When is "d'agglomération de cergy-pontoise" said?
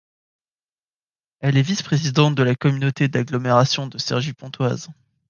3.07-4.87